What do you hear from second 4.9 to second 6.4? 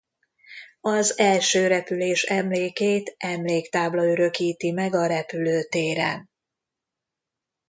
a repülőtéren.